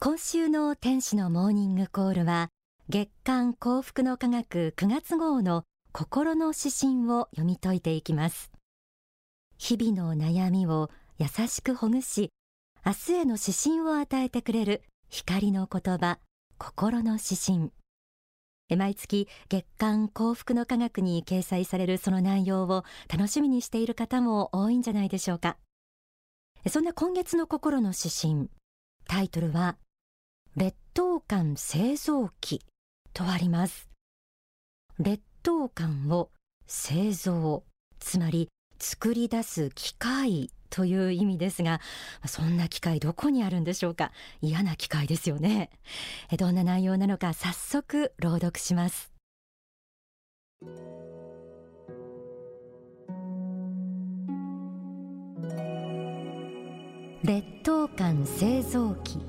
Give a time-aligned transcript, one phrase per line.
[0.00, 2.50] 今週の天使のモーニングコールは
[2.88, 8.52] 月刊幸福の科学9月号の心の指針を読み解いていきます。
[9.56, 10.88] 日々の悩みを
[11.18, 12.30] 優しくほぐし
[12.86, 16.20] 明日への指針を与えてくれる光の言葉
[16.58, 17.72] 心の指針。
[18.78, 25.56] 毎月月刊幸福の科学に掲載されるその内容を楽しみにしている方も多いんじゃないでしょうか。
[26.68, 28.48] そんな今月の心の指針
[29.08, 29.76] タイトルは
[30.58, 32.60] 劣等感製造機
[33.14, 33.88] とあります。
[34.98, 36.30] 劣等感を
[36.66, 37.62] 製造
[38.00, 38.48] つまり
[38.80, 41.80] 作り出す機械という意味ですが
[42.26, 44.10] そんな機械どこにあるんでしょうか？
[44.40, 45.70] 嫌な機械ですよね。
[46.36, 49.12] どんな内容なのか早速朗読します。
[57.22, 59.20] 劣等感製造機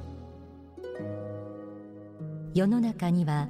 [2.53, 3.48] 世の中には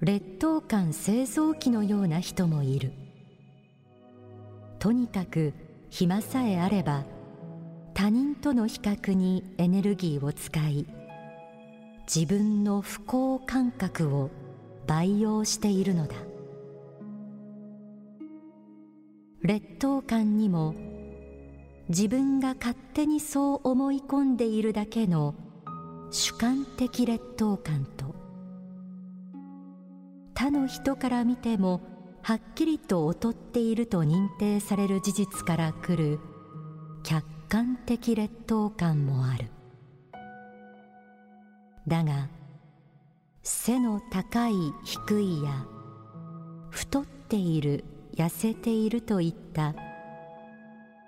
[0.00, 2.92] 劣等感製造機のような人もいる。
[4.78, 5.52] とにかく
[5.90, 7.04] 暇さえあれば
[7.94, 10.86] 他人との比較にエネルギーを使い
[12.12, 14.30] 自分の不幸感覚を
[14.86, 16.14] 培養しているのだ。
[19.42, 20.74] 劣等感にも
[21.88, 25.34] 自分が勝手にそう思い込んでいるだけの
[26.10, 28.14] 主観的劣等感と
[30.34, 31.80] 他の人から見ても
[32.22, 36.18] はっきりと劣っていると認定される事実からくる
[37.04, 39.50] 客観的劣等感もある。
[41.86, 42.28] だが
[43.42, 45.66] 背の高い低いや
[46.70, 49.74] 太っている痩せているといった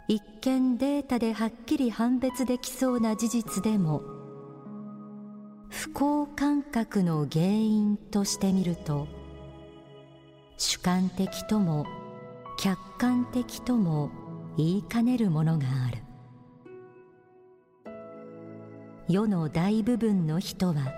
[0.09, 4.22] 一見データではっきり判別できそうな事実でも
[5.73, 9.09] 不幸感覚の原因としてみると
[10.59, 11.87] 主観的とも
[12.59, 14.11] 客観的とも
[14.59, 16.03] 言いかねるものがある。
[19.09, 20.93] 世の大部分の人は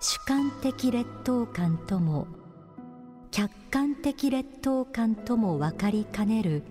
[0.00, 2.26] 主観的劣等感とも
[3.30, 6.62] 客観的劣等感とも分かりかねる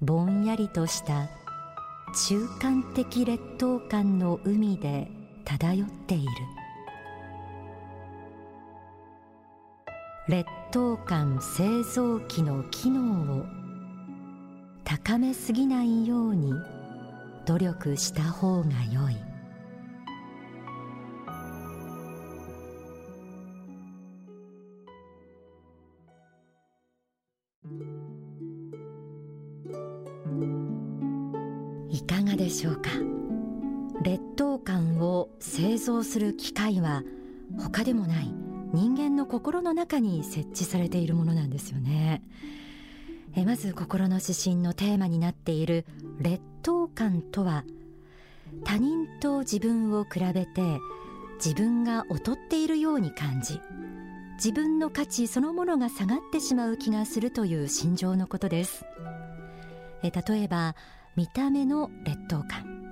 [0.00, 1.28] ぼんやりとした
[2.28, 6.30] 中間的劣等感の海で漂っている。
[10.26, 13.44] 劣等感製造機の機能を
[14.82, 16.52] 高めすぎないように
[17.44, 19.16] 努力した方がよい。
[31.90, 32.90] いかがでしょうか？
[34.04, 37.02] 劣等感を製造する機械は
[37.58, 38.30] 他でもない
[38.74, 42.22] 人間の心の中に設置されているものなんですよね。
[43.34, 45.86] えまず心の指針のテーマになっている
[46.20, 47.64] 劣等感とは
[48.64, 50.78] 他人と自分を比べて
[51.42, 53.60] 自分が劣っているように感じ
[54.36, 58.84] 自分の価値そのものが下がってしまう気がするという心情のことです。
[60.02, 60.76] え例えば
[61.16, 62.83] 見た目の劣等感。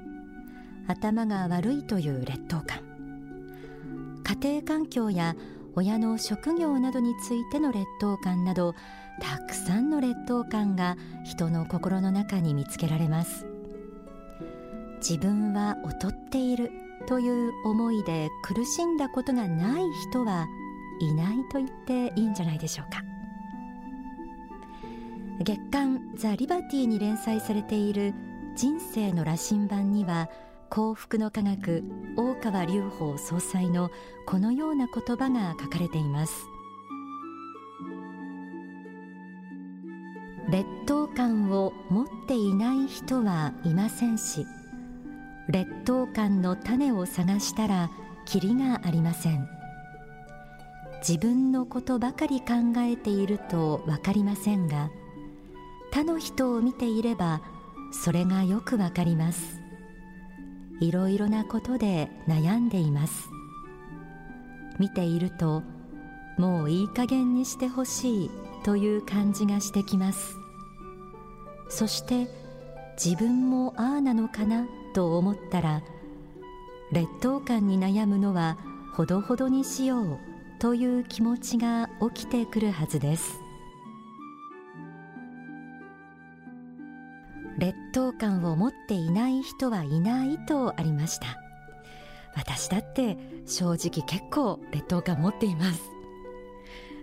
[0.87, 2.81] 頭が悪いという劣等感。
[4.25, 5.35] 家庭環境や
[5.75, 8.75] 親の職業などについての劣等感など
[9.21, 13.47] たくさんの劣等感が人の心の中に見つけられます。
[14.99, 16.71] 自分は劣っている
[17.07, 20.47] という思いで苦しんだことがない人は
[21.01, 23.03] いないと言っていいんじゃないでしょうか。
[25.41, 28.15] 月刊ザ・リバティに連載されている
[28.55, 30.29] 人生の羅針盤には
[30.75, 31.85] 幸福の科学
[32.17, 33.91] 大川隆法総裁の
[34.25, 36.47] このような言葉が書かれています。
[40.49, 44.47] 劣等感を持っていない人はいませんし
[45.49, 47.91] 劣等感の種を探したら
[48.25, 49.47] きりがありません。
[51.07, 54.89] 自分のことばかり考えているとわかりませんが
[55.93, 57.43] 他の人を見ていれば
[57.93, 59.62] それがよくわかります。
[60.83, 63.31] いろいろなことで悩んでいます。
[64.81, 65.63] 見ていると
[66.37, 68.31] もういい加減にしてほしい
[68.65, 70.35] という感じがしてきます。
[71.69, 72.27] そして
[73.03, 75.83] 自分もああなのかなと思ったら
[76.91, 78.59] 劣等感に悩むのは
[78.93, 80.19] ほどほどにしよう
[80.59, 83.42] という気持ちが起きてくるはずです。
[87.63, 91.39] 劣等感を持っていない人はいないとありました。
[92.35, 93.17] 私だって
[93.47, 95.81] 正直結構劣等感持っています。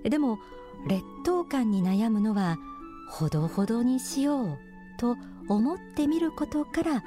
[0.03, 0.38] でも
[0.85, 2.57] 劣等感に悩むのは
[3.09, 4.57] ほどほどにしよう
[4.97, 5.15] と
[5.47, 7.03] 思ってみることから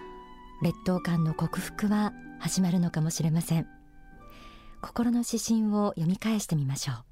[0.62, 3.66] 劣等感の克服は始まるのかもしれません。
[4.80, 7.11] 心の指針を読み返してみましょう。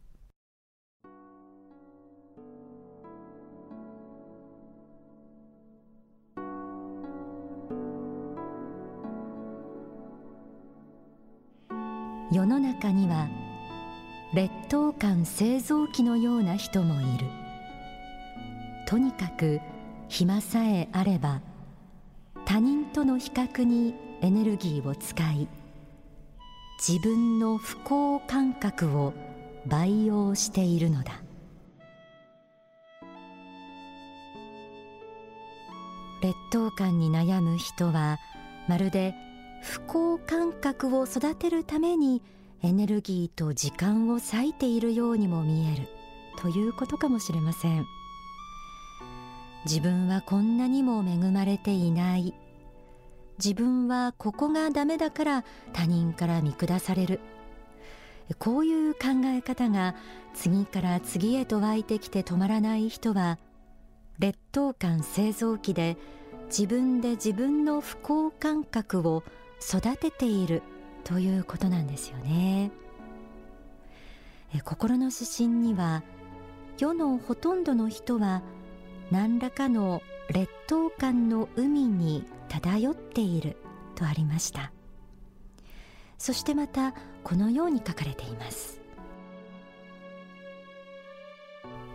[12.80, 13.28] 中には
[14.32, 17.26] 劣等感製造機のような人もいる。
[18.86, 19.60] とにかく
[20.08, 21.42] 暇さえあれば
[22.46, 25.46] 他人との比較にエネルギーを使い
[26.84, 29.12] 自分の不幸感覚を
[29.66, 31.20] 培養しているのだ。
[36.22, 38.18] 劣等感に悩む人は
[38.68, 39.14] まるで
[39.62, 42.22] 不幸感覚を育てるために
[42.62, 45.88] エネルギーと時間を割いているようにも見える。
[46.38, 47.86] ということかもしれません。
[49.64, 52.34] 自分はこんなにも恵まれていない。
[53.42, 57.20] 自分はここがダメだから他人から見下される。
[58.38, 59.94] こういう考え方が
[60.34, 63.38] 次から次へと湧いてきて止まらない人は
[64.18, 65.96] 劣等感製造機で
[66.46, 69.24] 自分で自分の不幸感覚を
[69.60, 70.62] 育てている。
[71.04, 72.70] ということなんですよね。
[74.64, 76.02] 心の指針には
[76.78, 78.42] 世のほとんどの人は
[79.10, 83.56] 何らかの劣等感の海に漂っている
[83.94, 84.72] とありました。
[86.18, 88.80] そしてまたこのように書かれています。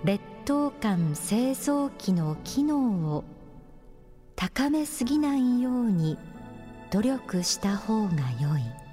[0.04, 3.24] 劣等感製造機の機能を
[4.36, 6.18] 高めすぎないように
[6.92, 8.85] 努力した方が良い。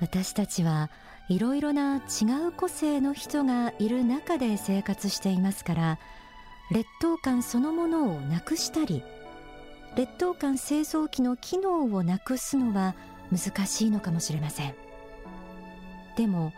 [0.00, 0.90] 私たちは
[1.28, 5.98] いろいろな違う個性の人がいる中で生活していますから
[6.70, 9.02] 劣等感そのものをなくしたり
[9.96, 12.94] 劣等感製造機の機能をなくすのは
[13.30, 14.74] 難しいのかもしれません。
[16.16, 16.52] でも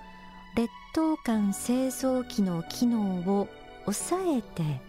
[0.56, 3.49] 劣等感製造機の機能を
[3.85, 4.81] 抑えて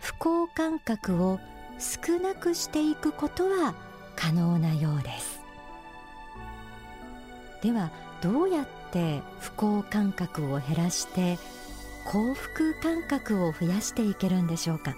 [0.00, 1.38] 不幸感覚を
[1.78, 3.74] 少なくしていくことは
[4.16, 5.37] 可能なようです。
[7.62, 7.90] では
[8.20, 11.38] どうやって不幸感覚を減らして
[12.04, 14.96] 幸福感覚を増やしていけるんでしょうか？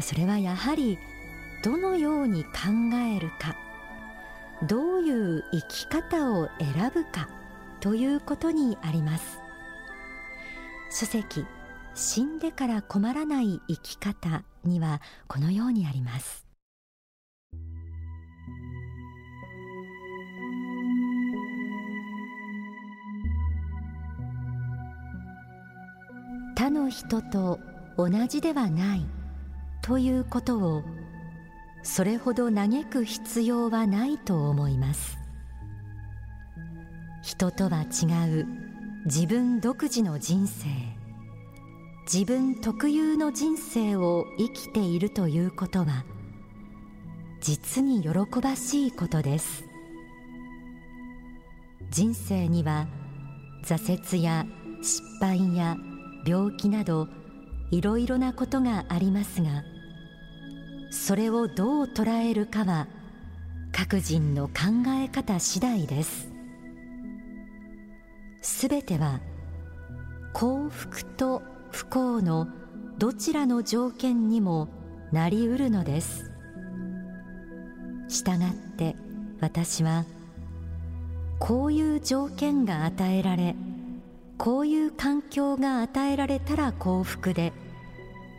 [0.00, 0.98] それはやはり
[1.62, 2.50] どのように考
[2.96, 3.56] えるか？
[4.66, 7.28] どういう生き方を選ぶか
[7.80, 9.38] ということにあります。
[10.90, 11.46] 書籍
[11.94, 16.43] 死んでから困らない生き方にはこのようにあります。
[26.74, 27.58] の人と
[27.96, 29.06] 同じではない。
[29.80, 30.82] ということを
[31.82, 35.18] それほど嘆く必要はないと思います。
[37.22, 38.46] 人とは違う
[39.06, 40.66] 自分独自の人生。
[42.10, 46.04] 自分特有の人生を生きているということは
[47.40, 48.10] 実に喜
[48.42, 49.64] ばしいことです。
[51.90, 52.88] 人生には
[53.64, 54.44] 挫折や
[54.82, 55.76] 失敗や
[56.26, 57.08] 病気など
[57.70, 59.64] いろいろなことがありますが
[60.90, 62.86] それをどう捉えるかは
[63.72, 64.52] 各人の考
[65.02, 66.32] え方次第です。
[68.40, 69.20] すべては
[70.32, 72.46] 幸福と不幸の
[72.98, 74.68] どちらの条件にも
[75.10, 76.30] なりうるのです。
[78.08, 78.94] したがって
[79.40, 80.04] 私は
[81.40, 83.56] こういう条件が与えられ
[84.38, 87.52] こういう環境が与えられたら幸福で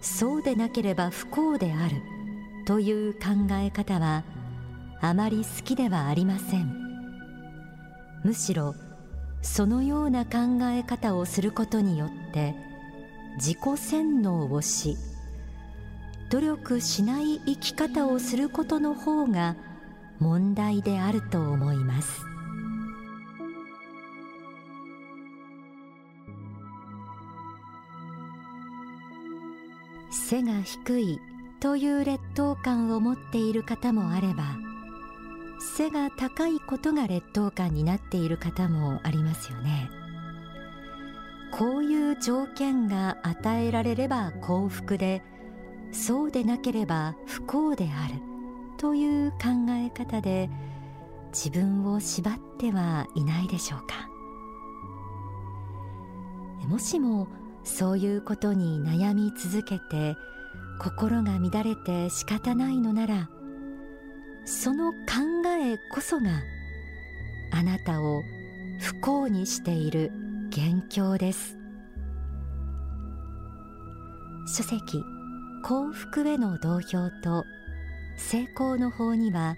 [0.01, 2.01] そうでなければ不幸である
[2.65, 3.19] という考
[3.51, 4.23] え方は
[5.01, 6.85] あまり好きではありません。
[8.23, 8.75] むしろ
[9.41, 12.55] そのような考え方をすることによって
[13.35, 14.97] 自己洗脳をし
[16.31, 19.55] 努力しない生き方をすることの方が
[20.19, 22.34] 問題であると思います。
[30.27, 31.21] 背が低い
[31.59, 34.57] という劣等感を持っている方もあれば
[35.59, 39.89] 背が高いことが劣等感になっている方もありますよね。
[41.51, 45.21] こういう条件が与えられれば幸福で
[45.91, 48.15] そうでなければ不幸である
[48.77, 49.37] という考
[49.69, 50.49] え方で
[51.31, 54.09] 自分を縛ってはいないでしょうか。
[56.67, 57.27] もしも
[57.65, 60.15] そういうことに悩み続けて
[60.79, 63.29] 心が乱れて仕方ないのなら
[64.45, 64.97] その考
[65.59, 66.43] えこそが
[67.51, 68.21] あなたを
[68.79, 70.11] 不幸にしている
[70.51, 71.57] 元凶です。
[74.47, 75.03] 書籍
[75.63, 77.45] 幸福への同票と
[78.17, 79.57] 成功の法には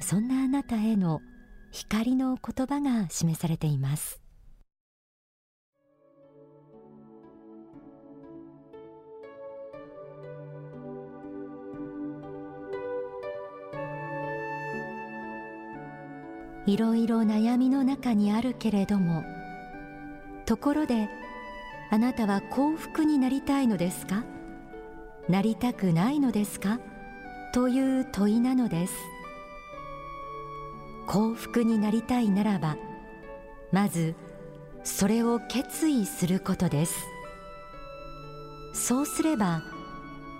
[0.00, 1.20] そんなあなたへの
[1.72, 4.23] 光の言葉が示されています。
[16.66, 19.24] いろいろ悩みの中にあるけれども
[20.46, 21.08] ところで
[21.90, 24.24] あなたは幸福になりたいのですか？
[25.28, 26.80] なりたくないのですか？
[27.52, 28.94] という問いなのです。
[31.06, 32.76] 幸福になりたいならば
[33.70, 34.14] まず
[34.84, 37.06] それを決意することです。
[38.72, 39.62] そうすれば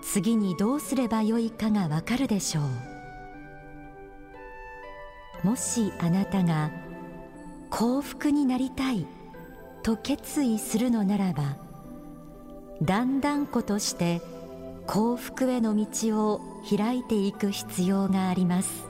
[0.03, 2.94] 次にどうすればよいかがわかるでしょう。
[5.45, 6.71] もしあなたが
[7.69, 9.05] 幸福になりたい
[9.83, 11.55] と決意するのならば
[12.81, 14.23] だんだんことして
[14.87, 18.85] 幸福への道を開いていく必要があります。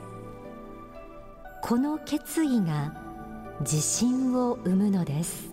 [1.62, 2.94] この決意が
[3.60, 5.50] 自信を生むのです。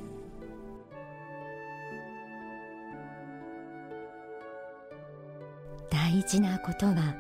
[5.89, 7.13] 大事なことは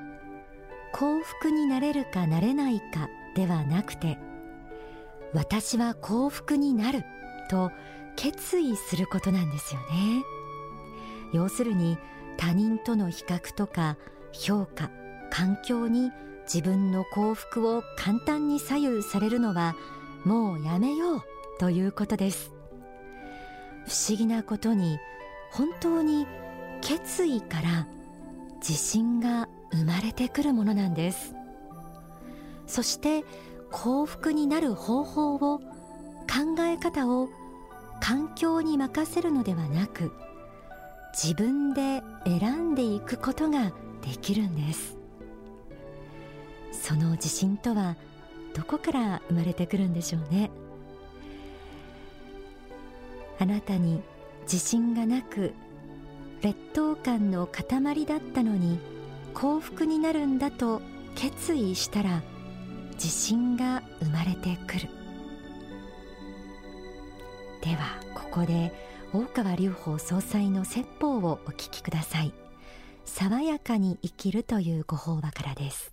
[0.93, 3.09] 幸福になれるかなれないか。
[3.35, 4.17] ではなくて
[5.33, 7.03] 私は幸福になる
[7.49, 7.71] と
[8.15, 10.23] 決意することなんですよね。
[11.33, 11.97] 要するに
[12.37, 13.97] 他人との比較とか
[14.31, 14.91] 評価
[15.31, 16.11] 環境に
[16.43, 19.75] 自分の幸福を簡単に左右されるのは
[20.25, 21.21] もうやめよう
[21.59, 22.51] ということです。
[23.87, 24.99] 不思議なことに
[25.51, 26.27] 本当に
[26.81, 27.87] 決意から
[28.57, 31.33] 自信が生まれてくるものなんです。
[32.67, 33.23] そして
[33.71, 35.63] 幸福になる方法を考
[36.61, 37.29] え方を
[37.99, 40.11] 環境に任せるのではなく
[41.13, 44.97] 自分で選んでいくことができるんです。
[46.71, 47.95] その自信とは
[48.53, 50.51] どこから生まれてくるんでしょうね。
[53.39, 54.01] あなたに
[54.43, 55.53] 自信がなく
[56.41, 58.79] 劣等感の塊だったのに
[59.33, 60.81] 幸福になるんだと
[61.15, 62.21] 決意したら
[62.93, 64.89] 自信が生まれてくる。
[67.61, 68.73] ではここで
[69.13, 72.33] 大川隆法総裁の説法をお聞きください。
[73.05, 75.92] 爽やかに生きるというご法話からです。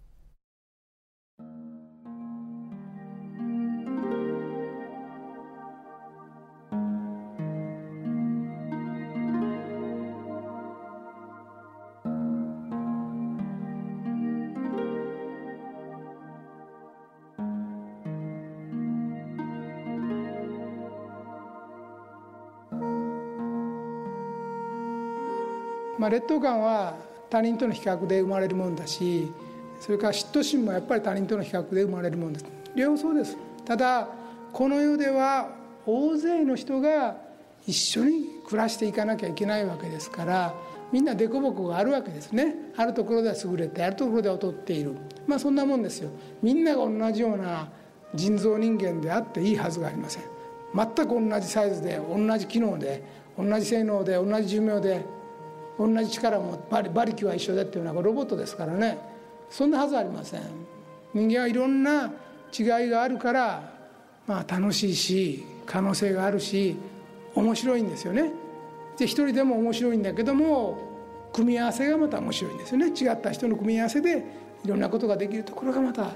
[26.00, 26.96] まあ、劣等感は
[27.28, 29.30] 他人との比較で生まれるもんだし
[29.78, 33.36] それから嫉妬心もやっぱり他人との比較で生まれるもんです両方そうです。
[33.66, 34.08] ただ
[34.52, 35.54] この世では
[35.84, 37.16] 大勢の人が
[37.66, 40.54] 一緒に暮らしていかなきゃいけないわけですから
[40.90, 42.54] みんな凸凹があるわけですね。
[42.76, 44.96] あるところでは優れてあるところでは劣っている。
[45.26, 46.10] まあそんなもんですよ。
[46.42, 47.68] みんなが同じような
[48.14, 50.22] 人造人間であっていいはずがありません。
[50.74, 53.04] 全く同じサイズで同じ機能で
[53.38, 55.04] 同じ性能で同じ寿命で
[55.80, 58.98] 同じ力も馬力は一緒だっていうのはロボットですからね。
[59.48, 60.42] そんなはずありません。
[61.14, 62.12] 人間はいろんな
[62.56, 63.72] 違いがあるから
[64.26, 66.76] まあ楽しいし可能性があるし
[67.34, 68.30] 面白いんですよね。
[68.98, 70.78] で一人でも面白いんだけども
[71.32, 72.88] 組み合わせがまた面白いんですよね。
[72.88, 74.22] 違った人の組み合わせで
[74.62, 76.10] いろんなことができるところがまた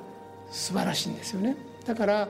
[0.51, 1.57] 素晴らしいんですよね。
[1.87, 2.29] だから、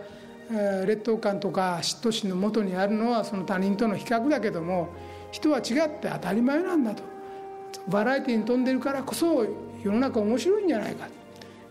[0.52, 4.90] えー、劣等感とか嫉妬心のもとにあるのはその他人との比較だけども
[5.32, 7.13] 人は違って当たり前なんだと。
[7.88, 9.44] バラエティーに富んでるからこそ
[9.82, 11.08] 世の中面白いんじゃないか。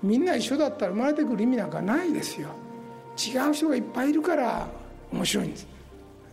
[0.01, 2.50] みんな一緒だったら生まれてくる意味なんかないですよ。
[3.17, 4.67] 違う人がいっぱいいるから
[5.12, 5.67] 面白いんです。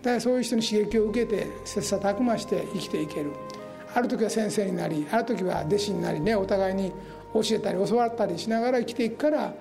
[0.02, 3.30] だからそういう人に刺激を受けて切磋琢磨して生きていける。
[3.94, 6.92] ある時は先生になりある時は弟子になりねお互いに
[7.34, 9.52] 教えたり教わったりしながら生きていくから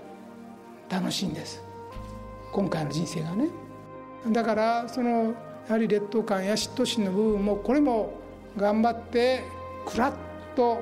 [0.89, 1.61] 楽しいんです。
[2.51, 3.47] 今回の人生がね。
[4.31, 5.33] だからその
[5.67, 8.13] やはり劣等感や嫉妬心の部分もこれも
[8.57, 9.43] 頑張って
[9.85, 10.13] くらっ
[10.55, 10.81] と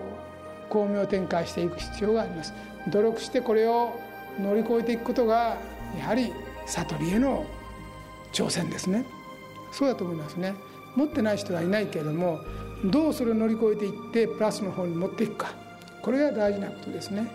[0.70, 2.54] 巧妙展開していく必要があります。
[2.90, 4.00] 努力してこれを
[4.40, 5.58] 乗り越えていくことが
[5.98, 6.32] やはり
[6.66, 7.46] 悟りへの
[8.34, 9.06] 挑戦ですね。
[9.72, 10.56] そうだと思いますね。
[10.96, 12.40] 持ってない人はいないけれども
[12.86, 15.52] どうそれを乗り越えていってプラスの方に持っていくか。
[16.02, 17.32] これが大事なことですね。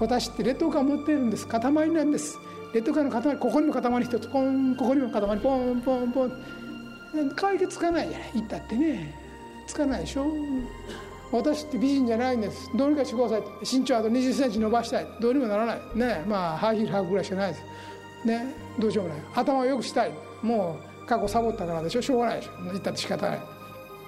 [0.00, 1.46] 私って劣等感を持っているんです。
[1.46, 1.60] 塊
[1.90, 2.38] なんです。
[2.72, 6.32] 劣等感の塊ここにも塊一つポンここにも塊ポンポンポン。
[7.36, 8.30] 解決つかないじゃない。
[8.34, 9.17] 言ったってね。
[9.68, 10.26] つかないでしょ。
[11.30, 12.70] 私って美人じゃないんです。
[12.74, 13.42] どうにかしてください。
[13.62, 15.06] 身長あと2 0センチ伸ばしたい。
[15.20, 15.80] どうにもならない。
[15.94, 17.64] ねまあハイヒール履くぐらいしかないです。
[18.24, 19.22] ねどうしようもない。
[19.34, 20.12] 頭を良くしたい。
[20.42, 22.02] もう過去サボったからでしょ。
[22.02, 22.50] しょうがないでしょ。
[22.64, 23.40] 言ったって仕方ない。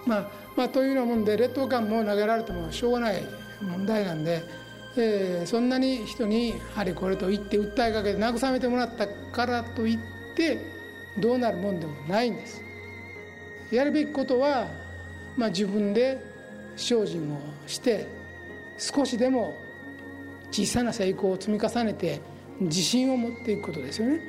[0.07, 3.23] まあまあというようなもんで劣等感も投げられてもしょうがない
[3.61, 4.43] 問題なんで、
[4.97, 9.99] えー、そんなに人にあれこれと言って訴えかけて慰めてもらったからといっ
[10.35, 10.59] て
[11.19, 12.63] どうなるもんでもないんです。
[13.71, 14.67] やるべきことは、
[15.41, 16.23] まあ、自分で
[16.77, 18.07] 精進をして
[18.77, 19.55] 少しでも
[20.51, 22.21] 小さな成功を積み重ねて
[22.61, 24.21] 自信を持っていくことですよね。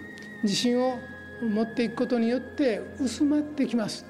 [0.44, 0.98] 自信を
[1.42, 4.06] 持っていくことによって薄まってきます。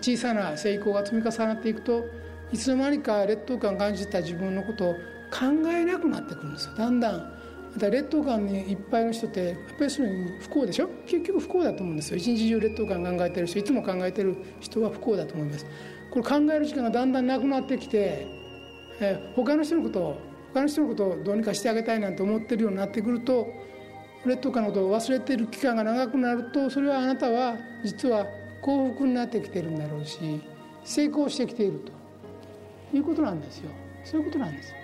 [0.00, 2.06] 小さな成功が積み重なっていくと
[2.50, 4.94] いつの間にか劣等感を感じた自分のことを
[5.30, 6.74] 考えなくなってくるんですよ。
[6.76, 7.38] だんだん。
[7.74, 10.88] また劣等感にいっぱいの人ってやっぱりそういう不幸でしょ？
[11.06, 12.16] 結局不幸だと思うんですよ。
[12.16, 15.66] 一日中劣等感考えてる人いつも考えてる人は不幸だと思います。
[16.10, 18.26] これ考える時間がだんだんなくなってきて、
[19.00, 20.20] えー、他の人のことを
[20.54, 23.48] 他の人のことをどうにかしてあげたいなんて思ってるようになってくると
[24.24, 28.26] 劣等感のことを忘れてる期間が長くなるとそれはあなたは実は
[28.62, 30.18] 幸福になってきてるんだろうし
[30.84, 33.70] 成功してきているということなんですよ。
[34.04, 34.70] そういうことなんです。
[34.70, 34.76] よ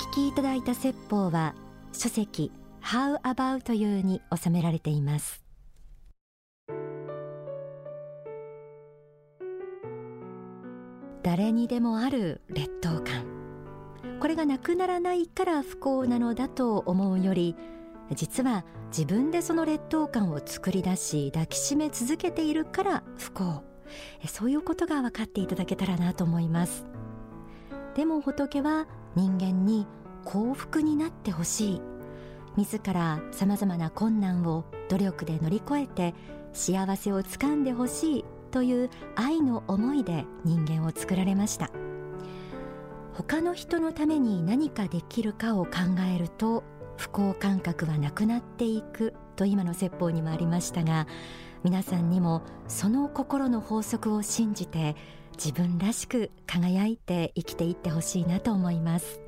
[0.00, 1.54] 聞きいただいた説法は
[1.92, 5.44] 書籍 How About You に収められています。
[11.22, 13.26] 誰にでもある劣等感。
[14.20, 17.54] これがなくならないから不幸なのだと思うより
[18.14, 23.62] 実は自分でその劣等感を作り出し抱きしめ続けているから不幸。
[24.26, 26.86] そういうことが分かっていただけたらなと思います。
[27.94, 29.86] でも仏は人間に
[30.24, 31.82] 幸福になってほしい。
[32.56, 36.14] 自らさまざまな困難を努力で乗り越えて
[36.52, 41.70] 幸せをつかんでほしいという愛の思いで人間を作られました。
[43.14, 45.70] 他の人のために何かできるかを考
[46.14, 46.64] えると
[46.96, 51.06] 不幸感覚はなくなっていくと今の説法にもありましたが
[51.62, 54.96] 皆さんにもその心の法則を信じて
[55.42, 59.19] 自分らしく輝いて生きていってほしいなと思います。